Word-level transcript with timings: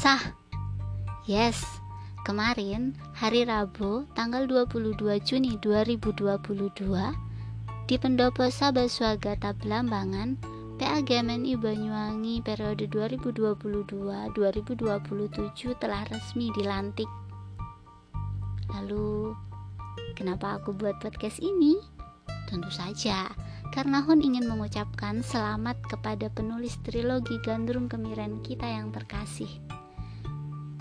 Sah. 0.00 0.32
Yes, 1.28 1.60
kemarin 2.24 2.96
hari 3.12 3.44
Rabu 3.44 4.08
tanggal 4.16 4.48
22 4.48 4.96
Juni 5.20 5.60
2022 5.60 6.40
di 7.84 8.00
Pendopo 8.00 8.48
Sabaswagata 8.48 9.52
Belambangan 9.60 10.40
PAGMNI 10.80 11.52
Banyuwangi 11.52 12.40
periode 12.40 12.88
2022-2027 12.88 15.76
telah 15.76 16.08
resmi 16.08 16.48
dilantik. 16.56 17.12
Lalu, 18.72 19.36
kenapa 20.16 20.64
aku 20.64 20.72
buat 20.72 20.96
podcast 21.04 21.44
ini? 21.44 21.76
Tentu 22.48 22.72
saja, 22.72 23.28
karena 23.76 24.00
Hun 24.00 24.24
ingin 24.24 24.48
mengucapkan 24.48 25.20
selamat 25.20 25.76
kepada 25.92 26.32
penulis 26.32 26.80
trilogi 26.88 27.36
Gandrung 27.44 27.92
Kemiren 27.92 28.40
kita 28.40 28.64
yang 28.64 28.88
terkasih 28.96 29.60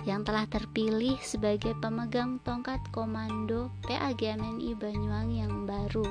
yang 0.09 0.25
telah 0.25 0.49
terpilih 0.49 1.21
sebagai 1.21 1.77
pemegang 1.77 2.41
tongkat 2.41 2.81
komando 2.89 3.69
PAGMNI 3.85 4.73
Banyuwangi 4.73 5.45
yang 5.45 5.69
baru. 5.69 6.09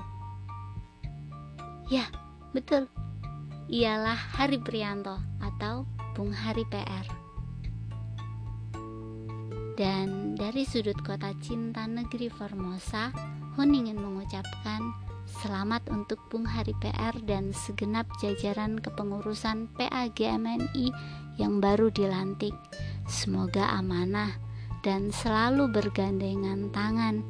Ya, 1.91 2.07
betul 2.55 2.87
ialah 3.69 4.17
Hari 4.17 4.65
Prianto 4.65 5.21
atau 5.45 5.85
Bung 6.17 6.33
Hari 6.33 6.65
PR. 6.73 7.07
Dan 9.77 10.35
dari 10.35 10.65
sudut 10.67 10.97
kota 11.05 11.31
cinta 11.39 11.85
negeri 11.87 12.33
Formosa, 12.33 13.13
Hun 13.55 13.75
ingin 13.77 14.01
mengucapkan 14.01 14.95
selamat 15.43 15.87
untuk 15.93 16.19
Bung 16.33 16.49
Hari 16.49 16.73
PR 16.81 17.15
dan 17.29 17.53
segenap 17.53 18.09
jajaran 18.19 18.81
kepengurusan 18.81 19.69
PAGMNI 19.77 20.89
yang 21.37 21.61
baru 21.61 21.93
dilantik. 21.93 22.57
Semoga 23.09 23.73
amanah 23.73 24.37
dan 24.85 25.09
selalu 25.09 25.73
bergandengan 25.73 26.69
tangan 26.71 27.25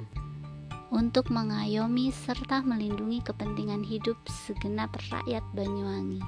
untuk 0.91 1.31
mengayomi 1.31 2.11
serta 2.11 2.67
melindungi 2.67 3.23
kepentingan 3.23 3.87
hidup 3.87 4.19
segenap 4.27 4.91
rakyat 5.09 5.47
Banyuwangi. 5.55 6.21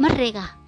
Merdeka! 0.00 0.65